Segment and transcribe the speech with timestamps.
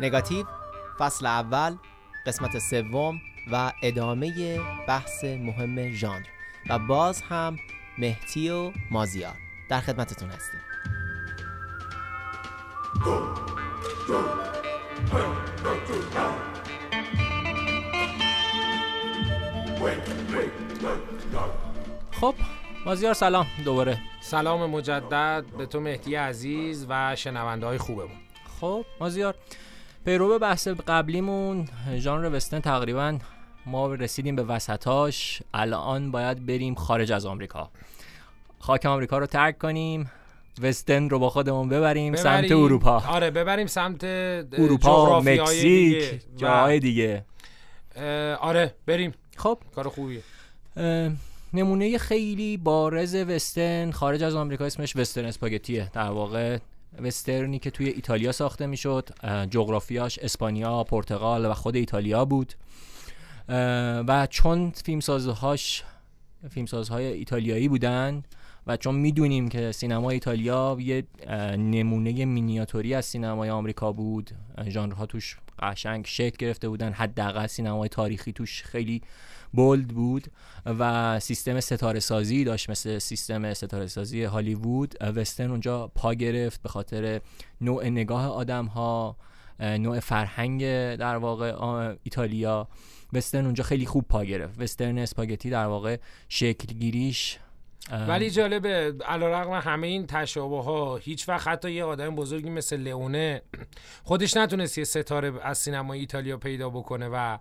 [0.00, 0.46] نگاتیو
[0.98, 1.76] فصل اول
[2.26, 3.20] قسمت سوم
[3.52, 6.26] و ادامه بحث مهم ژانر.
[6.70, 7.58] و باز هم
[7.98, 9.34] مهتی و مازیار.
[9.68, 10.60] در خدمتتون هستیم.
[22.20, 22.34] خب
[22.86, 24.11] مازیار سلام دوباره.
[24.22, 28.16] سلام مجدد به تو مهدی عزیز و شنونده های خوبمون.
[28.60, 29.34] خب مازیار
[30.04, 33.18] پیرو به بحث قبلیمون ژانر وسترن تقریبا
[33.66, 37.70] ما رسیدیم به وسطاش الان باید بریم خارج از آمریکا.
[38.58, 40.10] خاک آمریکا رو ترک کنیم
[40.62, 43.02] وسترن رو با خودمون ببریم, سمت ببریم- اروپا.
[43.08, 46.20] آره ببریم سمت اروپا مکزیک دیگه.
[46.36, 47.24] جاهای دیگه.
[48.40, 49.14] آره بریم.
[49.36, 49.58] خب.
[49.74, 50.22] کار خوبیه.
[51.54, 55.90] نمونه خیلی بارز وسترن خارج از آمریکا اسمش وسترن اسپاگتیه.
[55.92, 56.58] در واقع
[57.02, 59.08] وسترنی که توی ایتالیا ساخته می‌شد
[59.50, 62.54] جغرافیاش اسپانیا پرتغال و خود ایتالیا بود.
[64.08, 65.84] و چون فیلمسازهاش
[66.50, 68.22] فیلمسازهای ایتالیایی بودن
[68.66, 71.04] و چون می‌دونیم که سینما ایتالیا یه
[71.56, 74.30] نمونه مینیاتوری از سینمای آمریکا بود
[74.68, 79.02] ژانرها توش قشنگ شکل گرفته بودن حداقل سینمای تاریخی توش خیلی
[79.52, 80.26] بولد بود
[80.66, 84.94] و سیستم ستاره سازی داشت مثل سیستم ستاره سازی هالیوود.
[85.00, 87.20] وسترن اونجا پا گرفت به خاطر
[87.60, 89.16] نوع نگاه آدم ها
[89.60, 90.60] نوع فرهنگ
[90.96, 91.54] در واقع
[92.02, 92.68] ایتالیا.
[93.12, 94.60] وسترن اونجا خیلی خوب پا گرفت.
[94.60, 95.96] وسترن اسپاگتی در واقع
[96.28, 97.38] شکل گیریش
[97.90, 103.42] ولی جالبه علیرغم همه این تشابه ها هیچ وقت حتی یه آدم بزرگی مثل لئونه
[104.04, 107.38] خودش نتونست یه ستاره از سینمای ایتالیا پیدا بکنه و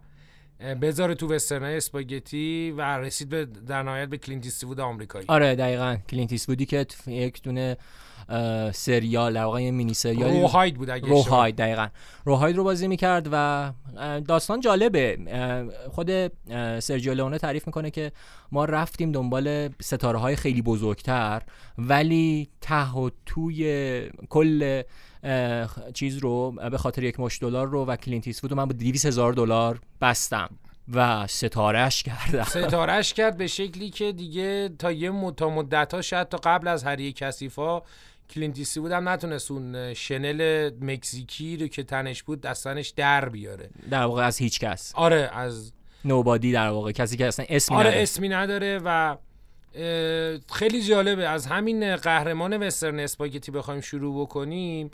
[0.82, 5.26] بذاره تو وسترنای اسپاگتی و رسید به در نهایت به کلینت ایستوود آمریکایی.
[5.28, 5.98] آره دقیقا.
[6.10, 7.78] کلینت ایستوودی که یک دونه
[8.74, 11.88] سریال در واقع یه مینی سریال روهاید بود اگه روهاید دقیقا.
[12.26, 13.72] روهاید رو بازی می‌کرد و
[14.28, 15.18] داستان جالبه.
[15.90, 16.28] خود
[16.80, 18.12] سرجیو لئونه تعریف می‌کنه که
[18.52, 21.42] ما رفتیم دنبال ستاره های خیلی بزرگتر
[21.78, 24.82] ولی ته و توی کل
[25.94, 29.06] چیز رو به خاطر یک مش دلار رو و کلینت ایستوود رو من با 200
[29.06, 30.50] هزار دلار بستم
[30.94, 32.44] و ستارهش کردم.
[32.44, 36.68] ستارهش کرد به شکلی که دیگه تا یه مد- تا مدت ها شاید تا قبل
[36.68, 37.82] از هری کثیف
[38.30, 43.70] کلینت ایستوودم نتونست اون شنل مکزیکی رو که تنش بود دستنش در بیاره.
[43.92, 44.92] در واقع از هیچ کس.
[44.96, 45.74] آره از
[46.06, 46.92] nobody در واقع.
[46.92, 48.04] کسی که اصلا اسمی آره نداره.
[48.04, 49.18] اسمی نداره و
[50.54, 51.28] خیلی جالبه.
[51.28, 54.92] از همین قهرمان وسترن اسپاگتی بخوایم شروع بکنیم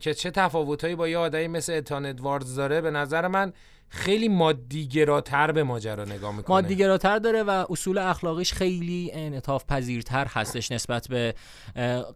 [0.00, 2.80] که چه تفاوتهایی با یه آدمی مثل اتان ادواردز داره.
[2.80, 3.52] به نظر من
[3.88, 6.56] خیلی مادیگراتر به ماجرا نگاه می‌کنه.
[6.56, 11.34] مادیگراتر داره و اصول اخلاقیش خیلی انعطاف پذیرتر هستش نسبت به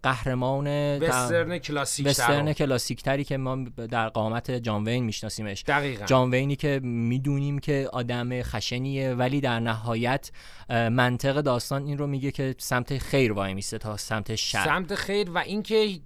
[0.02, 0.66] قهرمان
[0.98, 3.56] وسترن کلاسیک وسترن کلاسیک تری که ما
[3.90, 5.64] در قامت جان وین میشناسیمش.
[5.66, 6.04] دقیقا.
[6.04, 10.30] جان وینی که می‌دونیم که آدم خشنیه ولی در نهایت
[10.70, 14.64] منطق داستان این رو میگه که سمت خیر وای میسته تا سمت شر.
[14.64, 16.00] سمت خیر و اینکه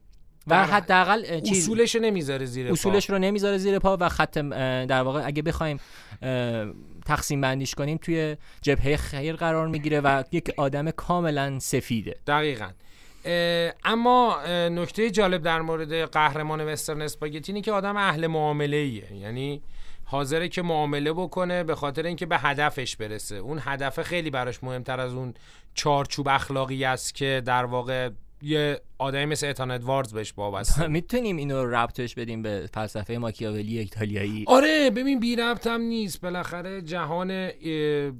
[0.46, 2.72] و در- حداقل اه، چیز اصولش نمی‌ذاره زیر پا.
[2.72, 4.38] اصولش رو نمی‌ذاره زیر پا و خط
[4.88, 5.80] در واقع اگه بخوایم
[7.06, 12.16] تقسیم بندیش کنیم توی جبهه خیر قرار می‌گیره و یک آدم کاملا سفیده.
[12.26, 12.68] دقیقا.
[13.24, 14.38] اه، اما
[14.68, 19.62] نکته جالب در مورد قهرمان وسترن اسپاگتی اینه که آدم اهل معامله ایه یعنی
[20.04, 23.36] حاضره که معامله بکنه به خاطر اینکه به هدفش برسه.
[23.36, 25.34] اون هدف خیلی براش مهمتر از اون
[25.74, 28.10] چارچوب اخلاقی است که در واقع
[28.44, 30.86] یه آدمی مثل اتان ادواردز بهش وابسته.
[30.96, 36.20] می‌تونیم اینو ربطش بدیم به فلسفه ماکیاولی ایتالیایی؟ آره ببین بی ربط هم نیست.
[36.20, 38.12] بالاخره جهان اه،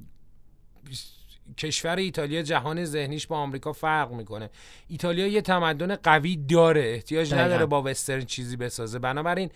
[1.57, 4.49] کشور ایتالیا جهان ذهنیش با آمریکا فرق می‌کنه.
[4.87, 7.45] ایتالیا یه تمدن قوی داره احتیاج دقیقاً.
[7.45, 8.99] نداره با وسترن چیزی بسازه.
[8.99, 9.49] بنابراین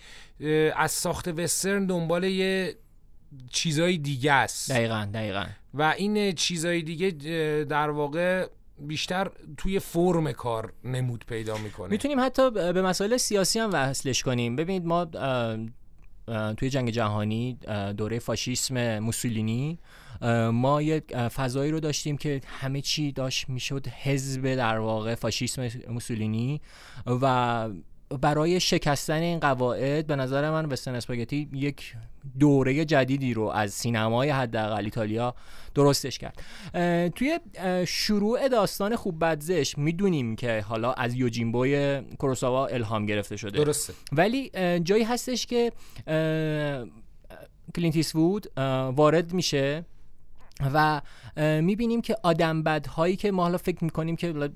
[0.76, 2.76] از ساخت وسترن دنبال یه
[3.50, 4.70] چیزای دیگه است.
[4.72, 5.44] دقیقا دقیقا.
[5.74, 7.10] و این چیزای دیگه
[7.64, 8.46] در واقع
[8.80, 11.90] بیشتر توی فرم کار نمود پیدا می‌کنه.
[11.90, 14.56] می‌تونیم حتی به مسائل سیاسی هم وصلش کنیم.
[14.56, 15.04] ببینید ما
[16.56, 17.58] توی جنگ جهانی
[17.96, 19.78] دوره فاشیسم موسولینی
[20.52, 25.68] ما یک اه، فضایی رو داشتیم که همه چی داشت می‌شد حزب در واقع فاشیسم
[25.88, 26.60] موسولینی
[27.06, 27.68] و
[28.20, 31.94] برای شکستن این قواعد به نظر من وسترن اسپاگتی یک
[32.38, 35.34] دوره جدیدی رو از سینمای حداقل ایتالیا
[35.74, 36.42] درستش کرد.
[36.74, 43.36] اه، توی اه، شروع داستان خوب بدزش می‌دونیم که حالا از یوجینبوی کوروساوا الهام گرفته
[43.36, 43.58] شده.
[43.64, 43.92] درسته.
[44.12, 45.72] ولی جایی هستش که
[46.06, 46.86] اه،
[47.76, 49.84] کلینت ایستوود اه، وارد میشه
[50.74, 51.00] و
[51.60, 54.50] می‌بینیم که آدم بدهایی که ما حالا فکر می‌کنیم که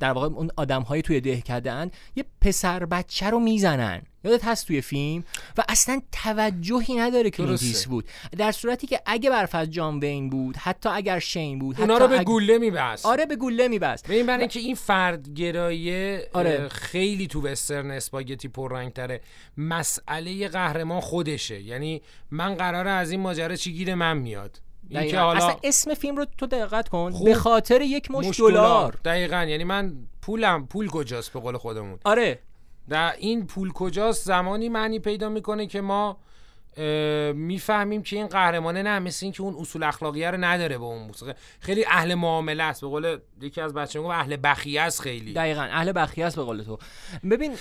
[0.00, 4.02] در واقع اون آدم هایی توی دهکده یه پسر بچه رو می‌زنن.
[4.24, 5.24] یادت هست توی فیلم؟
[5.58, 8.08] و اصلا توجهی نداره که کلینت بود.
[8.38, 12.24] در صورتی که اگه برفت جان وین بود حتی اگر شین بود اونا رو به
[12.24, 13.06] گوله میبست.
[13.06, 14.10] آره به گوله میبست.
[14.10, 16.68] این برای اینکه این فردگرایه آره.
[16.68, 19.20] خیلی تو وسترن اسپاگتی پررنگ تره
[19.56, 21.60] مسئله قهرمان خودشه.
[21.60, 24.60] یعنی من قراره از این ماجرا چی گیر من میاد.
[24.90, 27.24] این حالا اصلا اسم فیلم رو تو دقت کن.
[27.24, 28.98] به خاطر یک مش دلار.
[29.04, 29.44] دقیقا.
[29.44, 29.92] یعنی من
[30.22, 32.38] پولم پول کجاست به قول خودمون؟ آره.
[32.88, 36.16] در این پول کجاست؟ زمانی معنی پیدا می‌کنه که ما
[37.34, 41.06] می‌فهمیم که این قهرمانه نه مثل این که اون اصول اخلاقیه رو نداره به اون
[41.06, 41.32] موسیقی.
[41.60, 42.80] خیلی اهل معامله است.
[42.80, 45.32] به قول یکی از بچه‌ها گفت اهل بخیه است خیلی.
[45.32, 46.78] دقیقا اهل بخیه است به قول تو.
[47.30, 47.52] ببین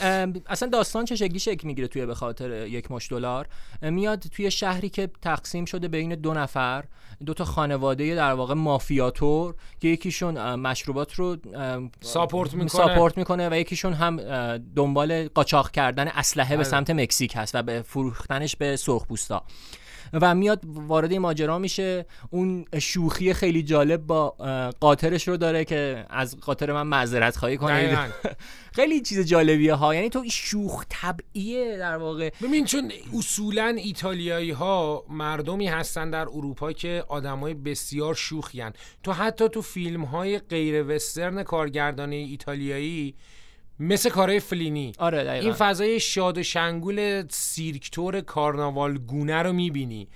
[0.48, 3.48] اصلا داستان چه شکلی شکل می‌گیره توی به خاطر یک مش دلار؟
[3.82, 6.84] میاد توی شهری که تقسیم شده بین دو نفر
[7.26, 11.38] دو تا خانواده در واقع مافیاتور که یکیشون مشروبات رو
[12.02, 12.70] ساپورت می‌کنه.
[12.70, 14.18] ساپورت می‌کنه و یکیشون هم
[14.58, 16.64] دنبال قاچاق کردن اسلحه به آره.
[16.64, 19.44] سمت مکزیک هست و به فروختنش به سرخپوستا
[20.14, 22.06] و میاد وارد این ماجرا میشه.
[22.30, 24.30] اون شوخی خیلی جالب با
[24.80, 27.98] قاطرش رو داره که از قاطر من معذرت خواهی کنید.
[28.76, 32.30] خیلی چیز جالبیه ها یعنی تو شوخ طبعیه در واقع.
[32.44, 38.74] ببین چون اصولا ایتالیایی ها مردمی هستن در اروپا که آدمای بسیار شوخیان
[39.04, 43.16] تو حتی تو فیلم های غیر وسترن کارگردانی ایتالیایی
[43.80, 44.92] مثل کارهای فلینی.
[44.98, 45.46] آره دقیقا.
[45.46, 50.08] این فضای شاد و شنگول سیرکتور کارناوال گونه رو می‌بینی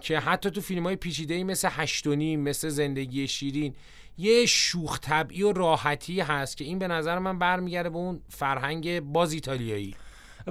[0.00, 3.74] که حتی تو فیلم های پیچیده مثل هشتونی مثل زندگی شیرین
[4.18, 9.00] یه شوخ طبعی و راحتی هست که این به نظر من برمیگرده به اون فرهنگ
[9.00, 9.94] باز ایتالیایی.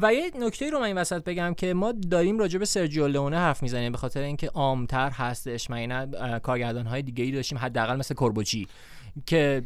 [0.02, 3.38] و یه نکته رو من این وسط بگم که ما داریم راجع به سرجیو لئونه
[3.38, 5.70] حرف می‌زنیم به خاطر اینکه عامتر هستش.
[5.70, 8.68] من کارگردان های دیگه ای داشتیم حداقل مثل کوربوچی
[9.26, 9.62] که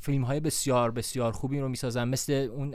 [0.00, 2.08] فیلم های بسیار بسیار خوبی رو می‌سازن.
[2.08, 2.70] مثل اون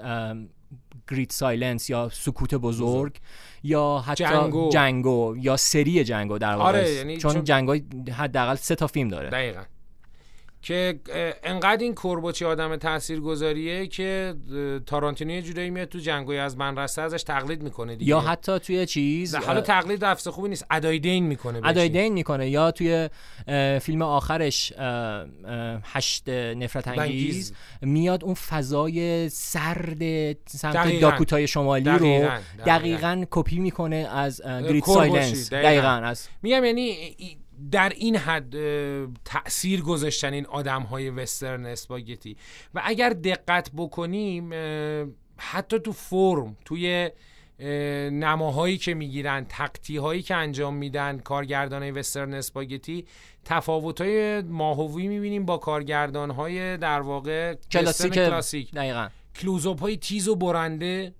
[1.12, 3.16] Great Silence یا سکوت بزرگ,
[3.63, 4.69] یا حتی جنگو.
[4.69, 6.68] جنگو یا سری جنگو در واقع.
[6.68, 7.78] آره، یعنی چون, چون جنگو
[8.12, 9.30] حداقل سه تا فیلم داره.
[9.30, 9.62] دقیقا.
[10.62, 11.00] که
[11.44, 14.36] انقدر این کوربوچی آدم تاثیرگذاریه که
[14.86, 18.10] تارانتینو یه جورایی میاد تو جنگوی از بند رسته ازش تقلید می‌کنه دیگه.
[18.10, 22.50] یا حتی توی چیز حالا تقلید لفظ خوبی نیست ادای دین می‌کنه ادای دین می‌کنه.
[22.50, 23.10] یا توی
[23.81, 24.74] فیلم آخرش
[25.84, 32.30] هشت نفرت انگیز میاد اون فضای سرد سمت داکوتای شمالی رو
[32.66, 35.54] دقیقا کپی می‌کنه از Great Silence.
[35.54, 35.88] دقیقا.
[35.88, 37.16] از میگم یعنی
[37.72, 38.56] در این حد
[39.25, 42.38] تاثیر گذاشتن این آدم های وسترن اسپاگتی.
[42.74, 44.50] و اگر دقت بکنیم
[45.38, 47.10] حتی تو فرم توی
[48.12, 53.06] نماهایی که می‌گیرن تقطیع هایی که انجام میدن کارگردان وسترن اسپاگتی
[53.46, 58.72] تفاوت های ماهوی می‌بینیم با کارگردان های در واقع کلاسیک کلاسیک.
[58.72, 59.07] دقیقا.
[59.36, 61.14] کلوزآپ های تیز و برنده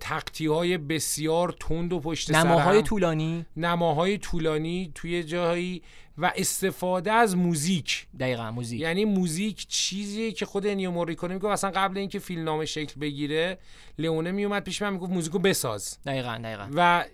[0.00, 5.82] تقطیع های بسیار تند و پشت سر نماهای طولانی؟ نماهای طولانی توی جایی
[6.18, 8.06] و استفاده از موزیک.
[8.20, 8.80] دقیقا موزیک.
[8.80, 13.58] یعنی موزیک چیزیه که خود انیو موریکونه میگه اصلا قبل اینکه فیلم نام شکل بگیره
[13.98, 15.98] لئونه میومد پیش من می‌گفت موزیکو بساز.
[16.06, 16.68] دقیقا دقیقا.
[16.74, 17.04] و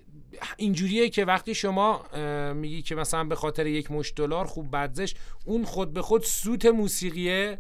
[0.57, 2.05] اینجوریه که وقتی شما
[2.55, 6.67] میگی که مثلا به خاطر یک مش دلار خوب بدزش اون خود به خود سوت
[6.67, 7.59] موسیقیه.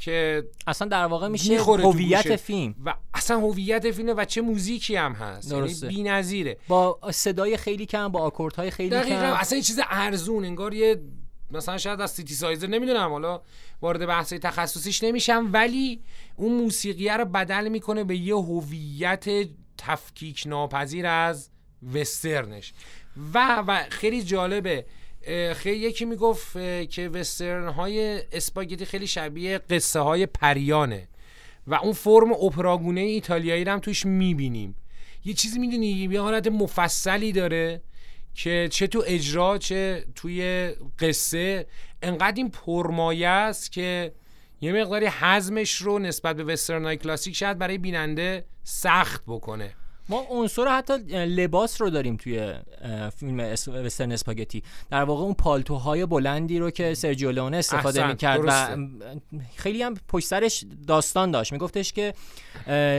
[0.00, 2.74] که اصلا در واقع میشه هویت فیلم.
[2.84, 5.52] و اصلا هویت فیلم و چه موزیکی هم هست.
[5.52, 6.56] یعنی بی‌نظیره.
[6.68, 9.20] با صدای خیلی کم با آکوردهای خیلی دقیقا.
[9.20, 9.32] کم.
[9.32, 11.00] اصلا این چیز ارزون انگار یه
[11.50, 13.10] مثلا شاید از سیتی سایزر نمی‌دونم.
[13.10, 13.40] حالا
[13.82, 15.50] وارد بحث تخصصیش نمیشم.
[15.52, 16.00] ولی
[16.36, 19.24] اون موسیقیه رو بدل می‌کنه به یه هویت
[19.78, 21.50] تفکیک ناپذیر از
[21.94, 22.72] وسترنش.
[23.34, 24.86] و و خیلی جالبه.
[25.54, 26.52] خیلی یکی می‌گفت
[26.90, 31.08] که وسترن های اسپاگتی خیلی شبیه قصه های پریانه
[31.66, 34.76] و اون فرم اپراگونه ایتالیایی رو هم توش می‌بینیم.
[35.24, 37.82] یه چیزی می‌دونی؟ یه حالت مفصلی داره
[38.34, 41.66] که چه تو اجرا چه توی قصه.
[42.02, 44.12] انقدر این پرمایه است که
[44.60, 49.74] یه مقداری حزمش رو نسبت به وسترن های کلاسیک شاید برای بیننده سخت بکنه.
[50.08, 52.54] ما عنصر حتی لباس رو داریم توی
[53.16, 53.38] فیلم
[53.84, 54.62] وسترن اسپاگتی.
[54.90, 58.76] در واقع اون پالتوهای بلندی رو که سرجیو لئونه استفاده می‌کرد و
[59.56, 61.52] خیلی هم پشت سرش داستان داشت.
[61.52, 62.14] میگفتش که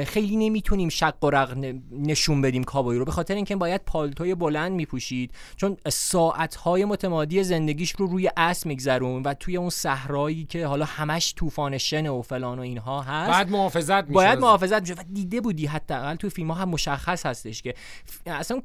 [0.05, 1.57] خیلی نمی‌تونیم شق و رق
[1.91, 3.05] نشون بدیم کابوی رو.
[3.05, 5.31] به خاطر اینکه باید پالتوی بلند میپوشید.
[5.55, 11.33] چون ساعتهای متمادی زندگیش رو روی اسب میگذرون و توی اون صحرایی که حالا همش
[11.37, 14.93] طوفان شن و فلان و اینها هست باید محافظت میشه باید محافظت میشه.
[14.93, 17.73] و دیده بودی حداقل توی فیلم ها هم مشخص مشخص هستش که
[18.25, 18.61] اصلا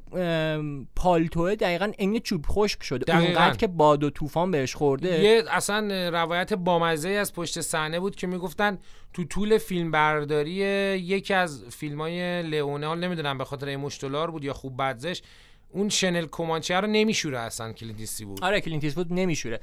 [0.95, 3.17] پالتوه دقیقا عین چوب خشک شده.
[3.17, 5.23] اونقدر که باد و طوفان بهش خورده.
[5.23, 8.77] یه اصلا روایت بامزه از پشت صحنه بود که می‌گفتن
[9.13, 14.31] تو طول فیلم برداری یکی از فیلم های لئونه حال نمی‌دونم به خاطر مشت دلار
[14.31, 15.21] بود یا خوب بد زشت
[15.69, 19.59] اون شنل پانچو رو نمیشوره اصلا کلینت ایستوود آره کلینت ایستوود نمیشوره.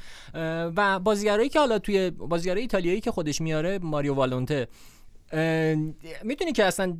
[0.76, 4.68] و بازیگرایی که حالا توی بازیگرای ایتالیایی که خودش میاره ماریو ولونته.
[6.22, 6.96] می‌دونی که اصلا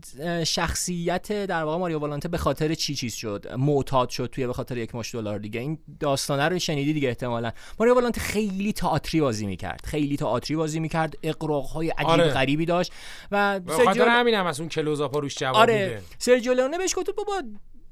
[0.47, 4.77] شخصیت در واقع ماریو والانته به خاطر چی چیز شد؟ معتاد شد توی به خاطر
[4.77, 5.61] یک مش دلار دیگه.
[5.61, 7.53] این داستانه رو شنیدی دیگه احتمالا.
[7.79, 9.81] ماریو والانته خیلی تئاتری بازی می‌کرد.
[9.85, 11.15] خیلی تئاتری بازی می‌کرد.
[11.23, 12.29] اقراق های عجیب آره.
[12.29, 12.93] غریبی داشت.
[13.31, 15.85] و خاطر همین هم از اون کلوزاپا روش جواب آره.
[15.85, 16.03] میده.
[16.19, 17.43] سرجیو لئونه بهش گفت بابا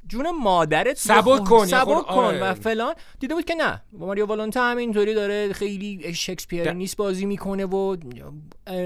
[0.08, 2.42] جون مادرت سبک کن سبک کن آره.
[2.42, 2.94] و فلان.
[3.20, 3.82] دیده بود که نه.
[3.92, 7.96] ماریو والونتا همینطوری داره خیلی شکسپیر نیست بازی می‌کنه و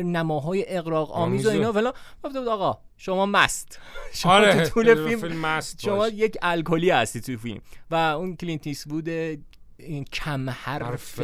[0.05, 1.47] نماهای اغراق آمیز.
[1.47, 1.93] و اینا فلان.
[2.25, 3.79] گفته بود آقا شما مست.
[4.13, 4.65] شما آره.
[4.65, 7.61] تو طول فیلم, مست شما یک الکلی هستی تو فیلم.
[7.91, 9.09] و اون کلینت ایستوود
[9.79, 11.21] این کم حرف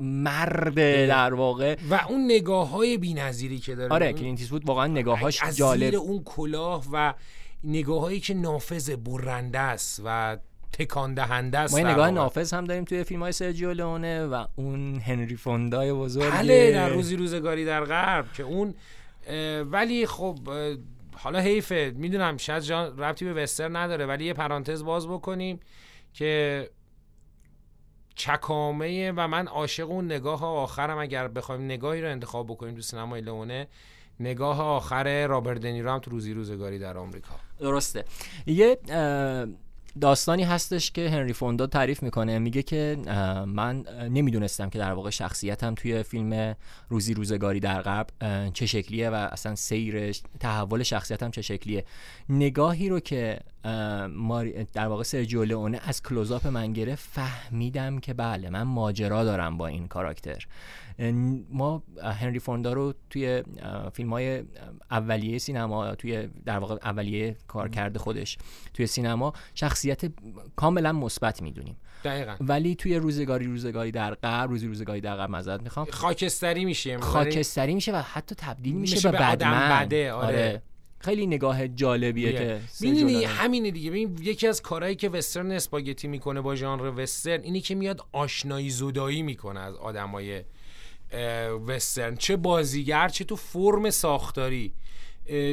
[0.00, 0.74] مرد
[1.08, 1.76] در واقع.
[1.90, 3.14] و اون نگاه های بی
[3.58, 3.92] که داره.
[3.94, 5.94] آره کلینت ایستوود واقعا نگاهاش جالب.
[5.94, 7.14] اون کلاه و
[7.64, 10.38] نگاه هایی که نافذ برنده است و
[10.72, 14.98] تکان دهنده است ما نگاه نافذ هم داریم توی فیلم های سرجیو لئونه و اون
[14.98, 18.74] هنری فوندای بزرگ بله در روزی روزگاری در غرب که اون
[19.70, 20.38] ولی خب
[21.16, 25.60] حالا حیفه می‌دونم شاید جان ربطی به وستر نداره ولی یه پرانتز باز بکنیم
[26.14, 26.70] که
[28.14, 33.20] چکامه و من عاشق اون نگاه آخرم اگر بخوایم نگاهی رو انتخاب بکنیم تو سینمای
[33.20, 33.68] لئونه
[34.20, 37.34] نگاه آخر رابرت دنیرو هم تو روزی روزگاری در آمریکا.
[37.60, 38.04] درسته.
[38.46, 38.78] یه
[40.00, 42.38] داستانی هستش که هنری فوندا تعریف می‌کنه.
[42.38, 42.96] میگه که
[43.46, 46.56] من نمی‌دونستم که در واقع شخصیتم توی فیلم
[46.88, 48.06] روزی روزگاری در غرب
[48.52, 51.84] چه شکلیه و اصلا سیر تحول شخصیتم چه شکلیه.
[52.28, 53.40] نگاهی رو که
[54.72, 59.66] در واقع سرجیو لئونه از کلوزاپ من گرفت فهمیدم که بله من ماجرا دارم با
[59.66, 60.46] این کاراکتر.
[61.50, 63.42] ما هنری فوندا رو توی
[63.92, 64.42] فیلم های
[64.90, 68.38] اولیه سینما توی در واقع اولیه کار کرده خودش
[68.74, 70.00] توی سینما شخصیت
[70.56, 71.76] کاملا مثبت می‌دونیم.
[72.04, 72.36] دقیقا.
[72.40, 75.86] ولی توی روزگاری روزگاری در غرب روزی روزگاری در غرب مزد می‌خوام.
[75.90, 79.84] خاکستری میشه خاکستری میشه و حتی تبدیل میشه, میشه به, به بدمن.
[79.84, 80.26] بده آره.
[80.26, 80.62] آره.
[80.98, 83.90] خیلی نگاه جالبیه که می‌دونی همینه دیگه.
[83.90, 88.70] ببین یکی از کارهایی که وسترن اسپاگتی می‌کنه با ژانر وسترن اینی که میاد آشنایی
[88.70, 90.42] زدایی می‌کنه از آدمای
[91.66, 94.74] وسترن چه بازیگر چه تو فرم ساختاری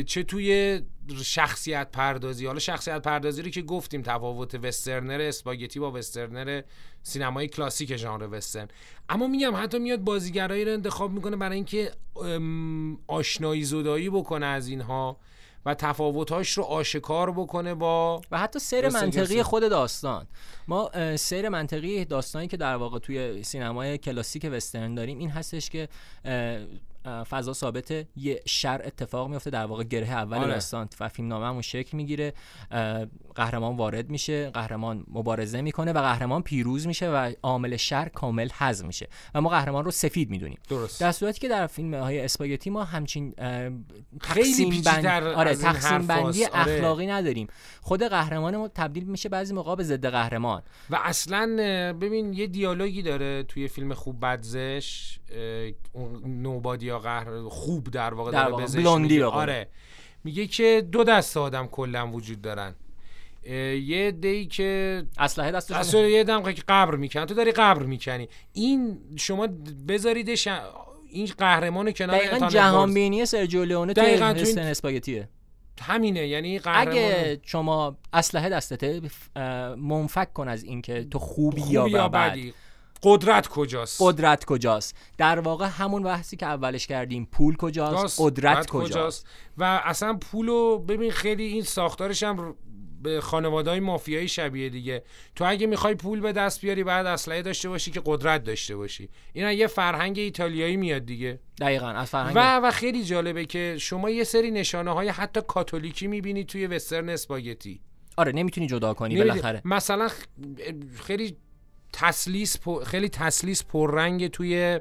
[0.05, 0.81] چه توی
[1.23, 2.45] شخصیت پردازی.
[2.45, 6.61] حالا شخصیت پردازی رو که گفتیم تفاوت وسترنر اسپاگتی با وسترنر
[7.03, 8.67] سینمای کلاسیک ژانر وسترن
[9.09, 11.91] اما میگم حتی میاد بازیگرایی رو انتخاب می‌کنه برای اینکه
[13.07, 15.19] آشنایی زدایی بکنه از اینها.
[15.65, 20.27] و تفاوتاش رو آشکار بکنه با و حتی سیر منطقی خود داستان.
[20.67, 25.89] ما سیر منطقی داستانی که در واقع توی سینمای کلاسیک وسترن داریم این هستش که
[27.29, 28.07] فضا ثابته.
[28.15, 30.47] یه شر اتفاق میفته در واقع گره اول آره.
[30.47, 32.33] داستان و فیلم نامه شکل می‌گیره.
[33.35, 38.85] قهرمان وارد میشه قهرمان مبارزه می‌کنه و قهرمان پیروز میشه و عامل شر کامل حذف
[38.85, 39.07] میشه.
[39.35, 40.57] و ما قهرمان رو سفید می‌دونیم.
[40.69, 41.01] درست.
[41.01, 43.33] در صورتی که در فیلم های اسپاگتی ما همچین
[44.21, 45.05] خیلی بند...
[45.23, 46.59] آره تقسیم بندی آره.
[46.59, 47.47] اخلاقی نداریم.
[47.81, 50.61] خود قهرمان ما تبدیل میشه بعضی موقع به ضد قهرمان.
[50.89, 51.55] و اصلا
[52.01, 55.19] ببین یه دیالوگی داره توی فیلم خوب بدزش
[56.25, 59.67] نوبادی یا قهر خوب در واقع در واقع بلوندی آره.
[60.23, 62.75] میگه که دو دست آدم کلا وجود دارن.
[63.83, 67.25] یه دی که اسلحه دستشون اصلا یه دم که قبر می‌کنن.
[67.25, 68.29] تو داری قبر می‌کنی.
[68.53, 69.47] این شما
[69.87, 70.47] بذاریدش
[71.09, 74.23] این قهرمان کنار دقیقا جهان بینی سرجیو لئونه تو این
[74.59, 75.29] اسپاگتیه.
[75.81, 76.27] همینه.
[76.27, 79.01] یعنی قهرمان اگه شما اسلحه دستته
[79.77, 82.53] منفک کن از اینکه تو خوبی, خوبی یا بدی.
[83.03, 89.27] قدرت کجاست؟ قدرت کجاست؟ در واقع همون بحثی که اولش کردیم پول کجاست؟ قدرت کجاست.
[89.57, 92.55] و اصلا پولو ببین خیلی این ساختارش هم
[93.01, 95.03] به خانواده های مافیایی شبیه دیگه.
[95.35, 99.09] تو اگه می‌خوای پول به دست بیاری بعد اسلحه داشته باشی که قدرت داشته باشی.
[99.33, 101.39] این یه فرهنگ ایتالیایی میاد دیگه.
[101.61, 106.07] دقیقا از فرهنگ و و خیلی جالبه که شما یه سری نشانه های حتی کاتولیکی
[106.07, 107.81] می‌بینی توی وسترن اسپاگتی
[108.17, 109.61] آره نمی‌تونی جدا کنی بالاخره.
[109.65, 110.09] مثلا
[110.99, 111.37] خیلی
[111.93, 114.79] تسلیس خیلی تسلیس پررنگ توی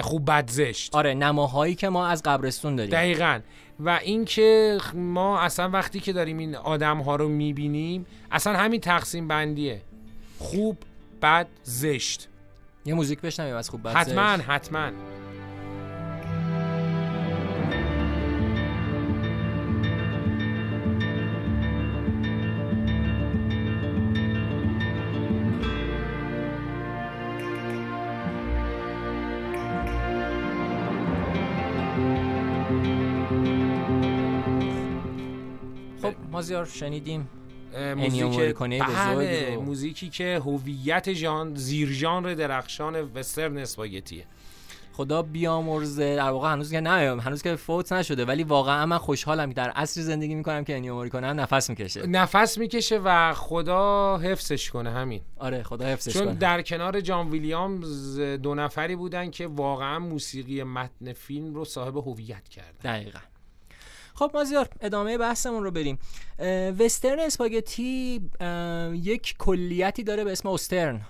[0.00, 0.94] خوب بدزشت.
[0.94, 2.92] آره نماهایی که ما از قبرستون داریم.
[2.92, 3.40] دقیقا.
[3.80, 9.28] و اینکه ما اصلا وقتی که داریم این آدم ها رو می‌بینیم اصلا همین تقسیم
[9.28, 9.82] بندیه.
[10.38, 10.76] خوب
[11.22, 12.28] بد زشت
[12.84, 14.90] یه موزیک بشنویم از خوب بد حتما حتما.
[36.40, 37.28] مازیار شنیدیم.
[37.96, 39.60] موزیک بزرگ بله رو.
[39.60, 44.24] موزیکی که هویت ژان زیر ژانر درخشان وسترن اسپاگتیه.
[44.92, 46.16] خدا بیامرزه.
[46.16, 49.70] در واقع هنوز که نه هنوز که فوت نشده ولی واقعا من خوشحالم که در
[49.70, 52.06] عصری زندگی می‌کنم که انیو موریکونه هم نفس می‌کشه.
[52.06, 55.20] نفس می‌کشه و خدا حفظش کنه همین.
[55.38, 56.34] آره خدا حفظش چون کنه.
[56.34, 62.48] در کنار جان ویلیامز دو نفری بودن که واقعا موسیقی متن فیلم رو صاحب هویت
[62.48, 62.78] کردن.
[62.84, 63.18] دقیقا.
[64.20, 65.98] خب مازیار ادامه بحثمون رو بریم.
[66.78, 68.20] وسترن اسپاگتی
[68.94, 71.00] یک کلیتی داره به اسم اوسترن.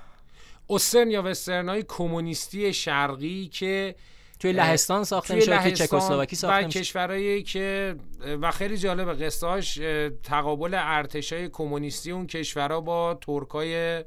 [0.67, 3.95] اوسترن یا وسترن های کمونیستی شرقی که
[4.41, 6.81] توی لهستان ساخته توی میشه توی لهستان چکسلواکی و ساخته میشه.
[6.81, 7.97] کشورهایی که
[8.41, 9.81] و خیلی جالبه قصه هاش
[10.23, 14.05] تقابل ارتش های کمونیستی اون کشورها با ترکای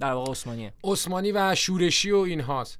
[0.00, 0.72] در واقع عثمانیه.
[0.84, 2.78] عثمانی و شورشی و اینهاست.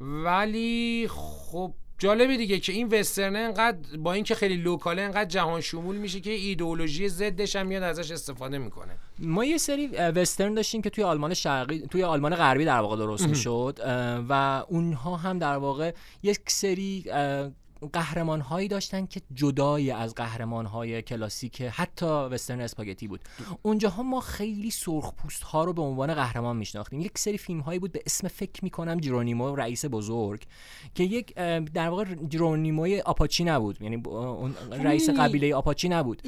[0.00, 5.96] ولی خب جالبه دیگه که این وسترنه انقدر با اینکه خیلی لوکاله انقدر جهان شمول
[5.96, 8.96] میشه که ایدئولوژی ضدش هم میاد ازش استفاده می‌کنه.
[9.18, 13.28] ما یه سری وسترن داشتیم که توی آلمان شرقی توی آلمان غربی در واقع درست
[13.28, 13.80] می‌شد
[14.28, 17.04] و اونها هم در واقع یک سری
[17.92, 23.20] قهرمان هایی داشتن که جدای از قهرمان های کلاسیک حتی وسترن اسپاگتی بود.
[23.62, 27.00] اونجاها ما خیلی سرخپوست ها رو به عنوان قهرمان میشناختیم.
[27.00, 30.42] یک سری فیلم هایی بود به اسم فکر می‌کنم جرونیمو رئیس بزرگ
[30.94, 31.34] که یک
[31.74, 33.82] در واقع جرونیموی آپاچی نبود.
[33.82, 36.22] یعنی اون رئیس قبیله آپاچی نبود.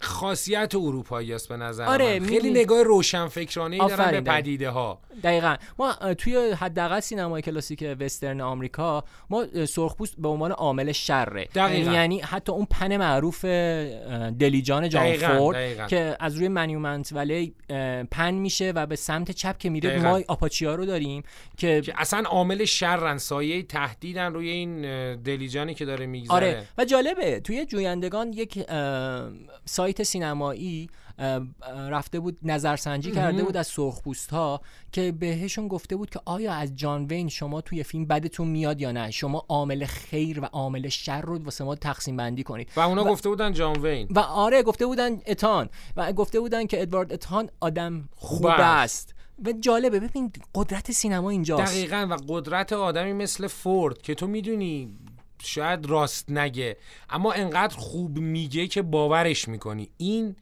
[0.00, 2.26] خاصیت اروپایی است به نظر آره، من.
[2.26, 4.20] خیلی نگاه روشنفکرانه ای دارن به.
[4.20, 10.92] پدیده ها دقیقا ما توی حداقل سینمای کلاسیک وسترن آمریکا ما سرخپوست به عنوان عامل
[10.92, 11.92] شره دقیقاً.
[11.92, 13.44] یعنی حتی اون pan معروف
[14.38, 15.86] دلیجان جان دقیقاً، فورد دقیقاً.
[15.86, 17.54] که از روی Monument Valley
[18.10, 20.02] pan میشه و به سمت چپ که میره.
[20.02, 21.22] ما آپاچیا رو داریم
[21.56, 24.82] که که اصلا عامل شرن سایه تهدیدن روی این
[25.16, 29.30] دلیجانی که داره میگذره آره و جالبه توی جویندگان یک اه،
[29.86, 30.90] سایت سینمایی
[31.90, 34.60] رفته بود نظرسنجی کرده بود از سرخپوست ها
[34.92, 38.92] که بهشون گفته بود که آیا از جان وین شما توی فیلم بدتون میاد یا
[38.92, 42.68] نه؟ شما عامل خیر و عامل شر رو واسه ما تقسیم بندی کنید.
[42.76, 44.08] و اونا گفته بودن جان وین.
[44.10, 45.68] و آره گفته بودن اتان.
[45.96, 49.14] و گفته بودن که ادوارد اتان آدم خوب خوب است.
[49.44, 51.72] و جالبه ببین قدرت سینما اینجاست.
[51.72, 54.96] دقیقا و قدرت آدمی مثل فورد که تو می‌دونی
[55.38, 56.76] شاید راست نگه
[57.10, 59.90] اما انقدر خوب میگه که باورش می‌کنی.
[59.96, 60.36] این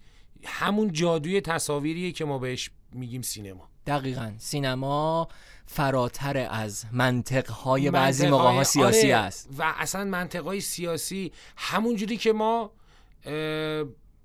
[0.44, 3.68] همون جادوی تصاویریه که ما بهش میگیم سینما.
[3.86, 4.32] دقیقا.
[4.38, 5.28] سینما
[5.66, 9.48] فراتر از منطقهای بعضی موقع ها سیاسی آره، است.
[9.58, 12.70] و اصلا منطقهای سیاسی همون جوری که ما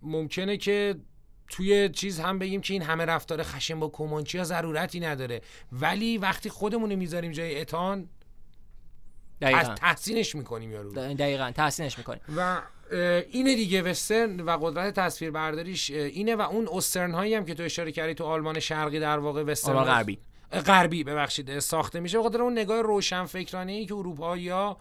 [0.02, 0.96] ممکنه که
[1.50, 5.42] توی چیز هم بگیم که این همه رفتار خشن با کمانچی ها ضرورتی نداره.
[5.72, 8.10] ولی وقتی خودمون می‌ذاریم جای اتان
[9.42, 11.14] دقیقا از تحسینش می‌کنیم یارو رو.
[11.14, 12.62] دقیقا تحسینش می‌کنیم و
[13.32, 17.64] اینه دیگه وسترن و قدرت تصویر برداریش اینه و اون اوسترن هایی هم که تو
[17.64, 20.20] اشاره کردی تو آلمان شرقی در واقع وسترن آلمان غربی.
[20.66, 24.78] غربی ببخشید ساخته میشه به خاطر اون نگاه روشن فکرانه ای که اروپایی ها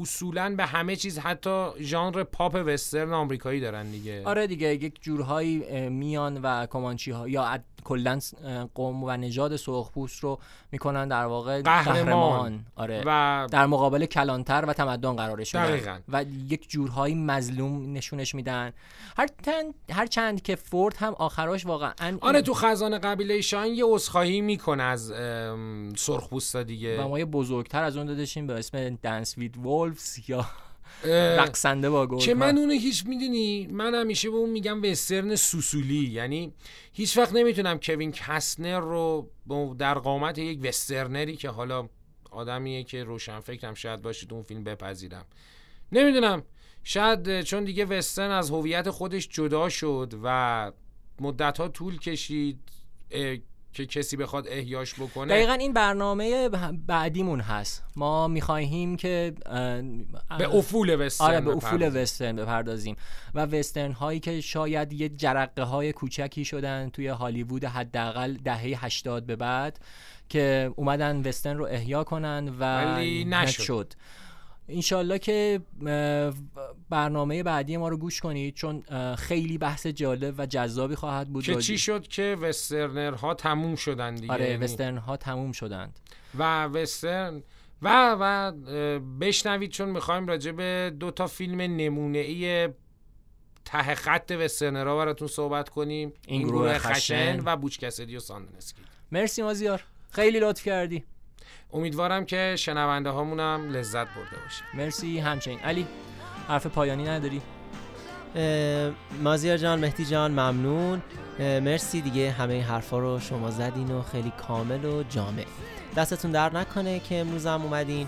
[0.00, 4.22] اصولا به همه چیز حتی ژانر پاپ وسترن آمریکایی دارن دیگه.
[4.24, 8.18] آره دیگه یک جورهایی میان و کمانچی ها یا کلا
[8.74, 10.38] قوم و نژاد سرخپوست رو
[10.72, 12.66] می‌کنن در واقع قهرمان.
[12.76, 13.02] آره.
[13.06, 16.02] و در مقابل کلانتر و تمدن قرارش میدن.
[16.08, 18.72] و یک جورهایی مظلوم نشونش میدن.
[19.16, 23.84] هر تن هر چند که فورد هم آخراش واقعا آره تو خزانه قبیله شاین یه
[23.86, 25.12] عذرخواهی می‌کنه از
[25.96, 27.04] سرخپوستا دیگه.
[27.04, 29.56] و ما یه بزرگتر از اون دادشیم به اسم دنس وید
[29.86, 30.46] وولفز یا
[31.04, 36.10] رقصنده با گرگ که من اونو هیچ می‌دونی؟ من همیشه به اون میگم وسترن سوسولی.
[36.10, 36.52] یعنی
[36.92, 39.30] هیچ وقت نمی‌تونم کوین کسنر رو
[39.78, 41.88] در قامت یک وسترنری که حالا
[42.30, 45.26] آدمیه که روشن فکرم شاید باشید اون فیلم بپذیرم.
[45.92, 46.42] نمی‌دونم.
[46.84, 50.72] شاید چون دیگه وسترن از هویت خودش جدا شد و
[51.20, 52.60] مدت ها طول کشید
[53.76, 56.48] که کسی بخواد احیاش بکنه دقیقا این برنامه
[56.86, 59.34] بعدیمون هست ما می‌خواهیم که
[60.38, 62.02] به افول وسترن آره به افول.
[62.02, 62.96] وسترن بپردازیم
[63.34, 69.26] و وسترن هایی که شاید یه جرقه های کوچکی شدن توی هالیوود حداقل دهه 80
[69.26, 69.78] به بعد
[70.28, 73.92] که اومدن وسترن رو احیا کنن و ولی نشد.
[74.68, 75.60] انشالله که
[76.90, 78.82] برنامه بعدی ما رو گوش کنید چون
[79.14, 84.32] خیلی بحث جالب و جذابی خواهد بود که چی شد که وسترنرها تموم شدن دیگه؟
[84.32, 86.00] آره یعنی- وسترن ها تموم شدند.
[86.38, 87.42] و وسترن
[87.82, 88.52] و و
[89.20, 92.68] بشنوید چون می‌خوایم راجع به دو تا فیلم نمونه ای
[93.64, 96.12] ته خط وسترنرها براتون صحبت کنیم.
[96.26, 97.40] این گروه خشن.
[97.44, 98.82] و بوچ کسدی و ساندنسکی.
[99.12, 99.84] مرسی مازیار.
[100.10, 101.04] خیلی لطف کردی.
[101.72, 104.64] امیدوارم که شنونده هامون هم لذت برده باشه.
[104.74, 105.58] مرسی همچنین.
[105.58, 105.86] علی
[106.48, 107.42] حرف پایانی نداری؟
[109.22, 111.02] مازیار جان مهدی جان ممنون.
[111.38, 115.44] مرسی دیگه همه این حرفا رو شما زدین و خیلی کامل و جامع.
[115.96, 118.06] دستتون در نکنه که امروز هم اومدین.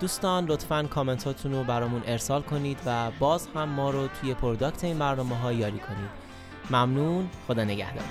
[0.00, 4.98] دوستان لطفا کامنتاتون رو برامون ارسال کنید و باز هم ما رو توی پروداکت این
[4.98, 6.10] برنامه ها یاری کنید.
[6.70, 7.30] ممنون.
[7.48, 8.04] خدا نگهدار.